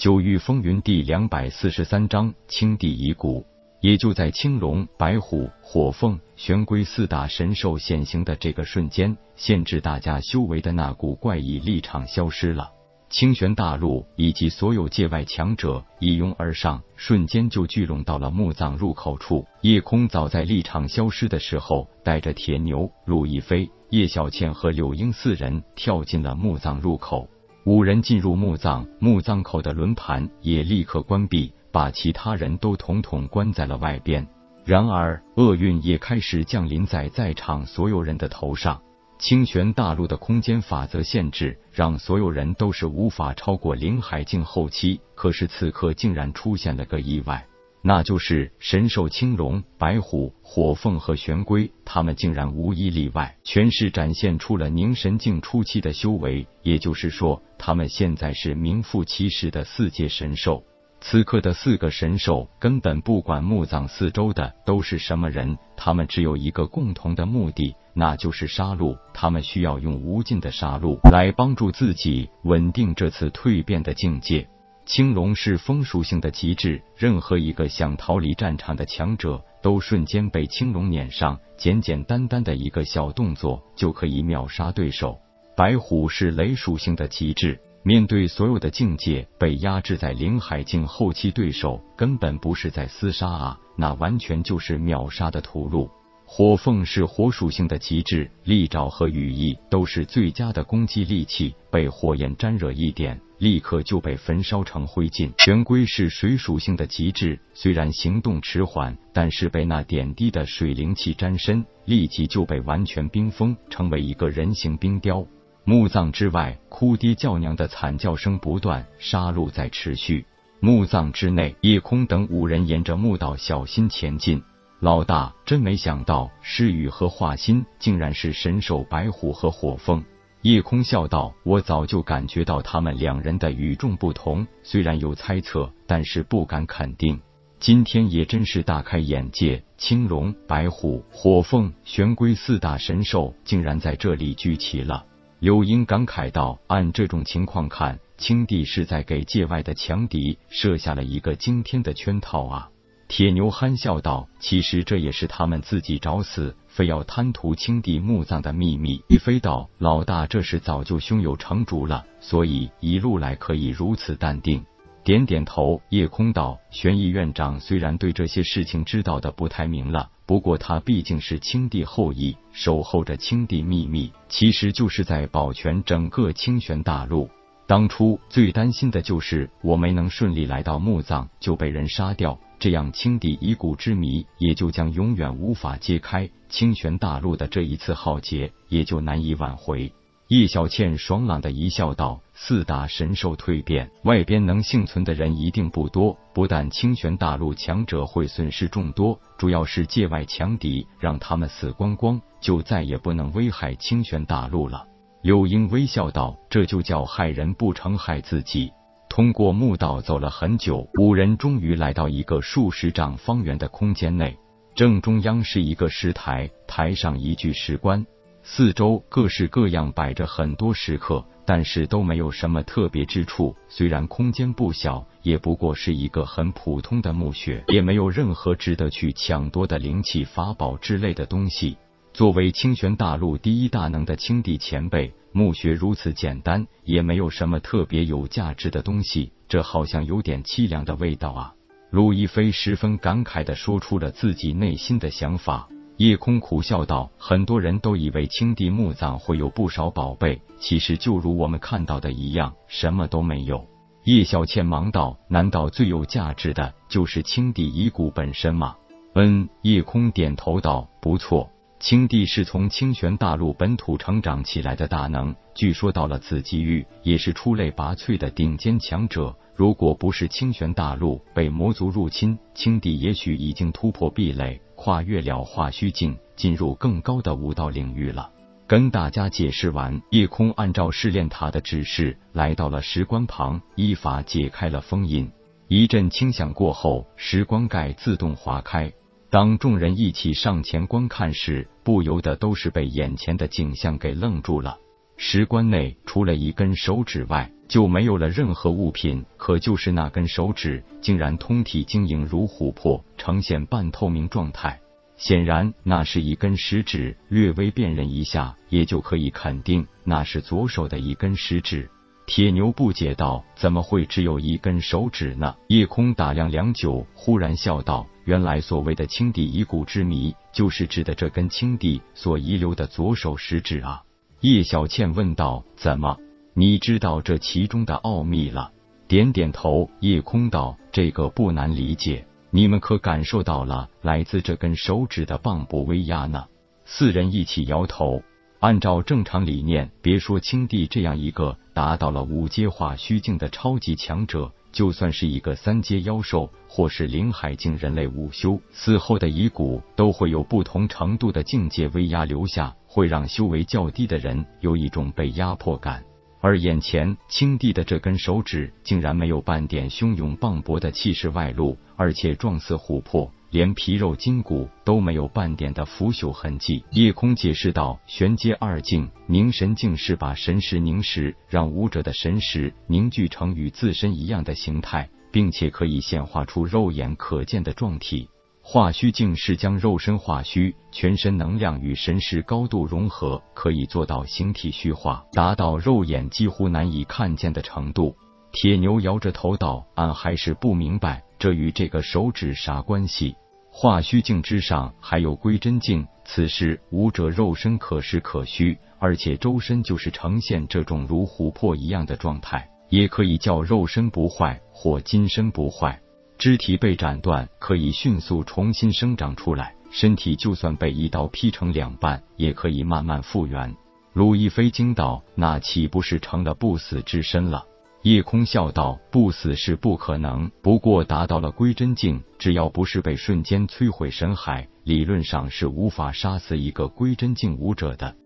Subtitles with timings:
[0.00, 3.44] 九域风云第两百四十三章青帝遗骨。
[3.82, 12.70] 也就在青龙、白虎、火凤、玄龟四大神兽显形的这个瞬间，限制大家修为的那股怪异立场消失了。
[13.10, 19.46] 清玄大陆以及所有界外强者一拥而上，瞬间就聚拢到了墓葬入口处。
[19.60, 27.28] 夜空早在立场消失的时候，带着铁牛、陆亦飞、叶小倩和柳英四人跳进了墓葬入口。
[27.70, 31.52] 五人进入墓葬，墓葬口的轮盘也立刻关闭。
[31.70, 34.26] 把其他人都统统关在了外边。
[34.64, 38.82] 然而，厄运也开始降临在在场所有人的头上。
[39.20, 45.00] 清玄大陆的空间法则限制，让所有人都是无法超过灵海境后期。
[45.14, 47.46] 可是此刻竟然出现了个意外，
[47.82, 56.46] 那就是神兽青龙、白虎、火凤和玄龟，他们竟然无一例外，全是展现出了凝神境初期的修为。
[56.62, 60.62] 也就是说，他们现在是名副其实的四界神兽。
[61.02, 68.98] 此刻的四个神兽根本不管墓葬四周的都是什么人，他们只有一个共同的目的，那就是杀戮。
[69.14, 74.46] 他们需要用无尽的杀戮来帮助自己稳定这次蜕变的境界。
[74.86, 85.18] 青龙是风属性的极致，任何一个想逃离战场的强者都瞬间被青龙撵上，简简单单的一个小动作就可以秒杀对手。
[85.56, 87.60] 白虎是雷属性的极致。
[87.82, 95.88] 面对所有的境界被压制在灵海境后期，对手根本不是在厮杀啊，那完全就是秒杀的屠戮。
[96.26, 105.32] 火凤是火属性的极致，利爪和羽翼都是最佳的攻击利器，被火焰沾惹一点，立刻就被焚烧成灰烬。
[105.38, 115.26] 玄龟是水属性的极致，虽然行动迟缓，但是被那点滴的水灵气沾身，立即就被完全冰封，成为一个人形冰雕。
[115.64, 120.26] 墓葬之外，哭爹叫娘的惨叫声不断，杀戮在持续。
[120.60, 124.42] 墓葬之内，叶空等五人沿着墓道小心前进。
[124.80, 130.04] 老大，真没想到，诗雨和华心竟然是神兽白虎和火凤。
[130.42, 137.20] 叶空笑道：“我早就感觉到他们两人的与众不同，虽然有猜测，但是不敢肯定。
[137.58, 145.04] 今天也真是大开眼界，青龙、白虎、火凤、玄龟四大神兽竟然在这里聚齐了。”
[145.40, 152.70] 柳英感慨道：“按这种情况看，青帝是在给界外的强敌设下了一个惊天的圈套啊！”
[153.08, 164.64] 铁牛憨笑道：“其实这也是他们自己找死，非要贪图青帝墓葬的秘密。”一飞道：“老大这是早就胸有成竹了，所以一路来可以如此淡定。”
[165.04, 165.80] 点点头。
[165.88, 177.28] 夜空道：“玄毅院长虽然对这些事情知道的不太明了。”不过他毕竟是青帝后裔，守候着青帝秘密，其实就是在保全整个清玄大陆。
[177.66, 189.90] 当初最担心的就是我没能顺利来到墓葬就被人杀掉，这样青帝遗骨之谜也就将永远无法揭开，清玄大陆的这一次浩劫也就难以挽回。
[190.28, 196.16] 叶小倩爽朗的一笑道：“四大神兽蜕变，外边能幸存的人一定不多。
[196.34, 204.84] 不但清玄大陆强者会损失众多，主要是界外强敌让他们死光光，就再也不能危害清玄大陆了。”
[205.22, 208.70] 柳英微笑道：“这就叫害人不成害自己。”
[209.20, 214.34] 通过墓道走了很久，五人终于来到一个数十丈方圆的空间内，
[214.74, 218.06] 正中央是一个石台，台上一具石棺。
[218.42, 223.54] 四周各式各样摆着很多石刻，但是都没有什么特别之处。
[223.68, 231.76] 虽然空间不小，也不过是一个很普通的墓穴，也没有任何值得去抢夺的灵气、法宝之类的东西。
[232.14, 241.54] 作为清玄大陆第一大能的青帝前辈，墓穴如此简单，也没有什么特别有价值的东西，这好像有点凄凉的味道啊！
[241.90, 245.68] 陆一飞十分感慨的说出了自己内心的想法。
[245.96, 253.66] 夜空苦笑道：“很多人都以为青帝墓葬会有不少宝贝，其实就如我们看到的一样，什么都没有。”
[254.04, 258.76] 叶小倩忙道：“难道最有价值的就是青帝遗骨本身吗？”
[259.14, 261.50] 嗯，夜空点头道：“不错，
[261.80, 269.34] 青帝是从清玄大陆本土成长起来的大能，据说到了紫极域也是出类拔萃的顶尖强者。
[269.56, 278.30] 如果不是清玄大陆被魔族入侵，青帝也许已经突破壁垒。”跨越了化虚境，进入更高的武道领域了。
[278.66, 285.30] 跟大家解释完，夜空按照试炼塔的指示，来到了石棺旁，依法解开了封印。
[285.66, 288.92] 一阵轻响过后，石棺盖自动划开。
[289.30, 294.76] 当众人一起上前观看时，不由得都是被眼前的景象给愣住了。
[295.16, 299.24] 石棺内除了一根手指外，就没有了任何物品。
[299.36, 304.80] 可就是那根手指，竟然通体晶莹如琥珀，呈现半透明状态。
[305.16, 307.16] 显然，那是一根食指。
[307.28, 311.88] 略微辨认一下，也就可以肯定那是左手的一根食指。
[312.32, 324.04] 铁牛不解道：“怎么会只有一根手指呢？”叶空打量良久，忽然笑道：“原来所谓的青帝遗骨之谜，就是指的这根青帝所遗留的左手食指啊。”
[324.42, 326.18] 叶小倩问道：“怎么，
[326.54, 328.70] 你知道这其中的奥秘了？”
[329.08, 329.90] 点点头。
[329.98, 332.24] 叶空道：“这个不难理解。
[332.52, 336.44] 你们可感受到了来自这根手指的磅礴威压呢？”
[336.86, 338.22] 四人一起摇头。
[338.60, 356.04] 按照正常理念，别说青帝这样一个达到了五阶化虚境的超级强者，就算是一个三阶妖兽，或是灵海境人类午休死后的遗骨，都会有不同程度的境界威压留下，会让修为较低的人有一种被压迫感。
[356.42, 363.32] 而眼前青帝的这根手指，竟然没有半点汹涌磅礴的气势外露，而且状似琥珀。
[363.50, 366.84] 连皮肉筋骨都没有半点的腐朽痕迹。
[366.92, 378.28] 夜空解释道：“玄阶二境凝神境是把神识凝实，让武者的神识凝聚成与自身一样的形态，并且可以显化出肉眼可见的状体。
[378.62, 388.14] 化虚境是将肉身化虚，全身能量与神识高度融合，可以做到形体虚化，达到肉眼几乎难以看见的程度。”
[388.52, 393.34] 铁牛摇着头道：“俺还是不明白，这与这个手指啥关系？”
[393.72, 406.00] 化虚境之上还有归真境，此时武者肉身可实可虚，而且周身就是呈现这种如琥珀一样的状态，也可以叫肉身不坏或金身不坏。
[406.36, 413.76] 肢体被斩断，可以迅速重新生长出来；身体就算被一刀劈成两半，也可以慢慢复原。
[414.14, 417.64] 鲁亦飞惊道：“那岂不是成了不死之身了？”
[418.02, 428.16] 夜空笑道：“不死是不可能，不过达到了归真境，只要不是被瞬间摧毁神海，理论上是无法杀死一个归真境武者的。